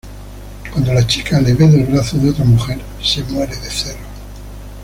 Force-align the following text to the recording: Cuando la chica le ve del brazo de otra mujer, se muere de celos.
Cuando 0.73 0.93
la 0.95 1.05
chica 1.05 1.39
le 1.39 1.53
ve 1.53 1.67
del 1.67 1.85
brazo 1.85 2.17
de 2.17 2.31
otra 2.31 2.43
mujer, 2.43 2.81
se 3.03 3.21
muere 3.25 3.55
de 3.55 3.69
celos. 3.69 4.01